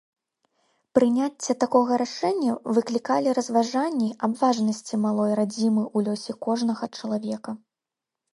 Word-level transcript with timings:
Прыняцце 0.97 1.51
такога 1.63 1.99
рашэння 2.03 2.55
выклікалі 2.77 3.35
разважанні 3.39 4.09
аб 4.29 4.33
важнасці 4.41 5.01
малой 5.05 5.31
радзімы 5.41 5.83
ў 5.95 6.09
лёсе 6.09 6.31
кожнага 6.49 6.83
чалавека. 6.99 7.51